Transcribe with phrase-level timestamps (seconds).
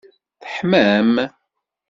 [0.41, 1.13] Teḥmam?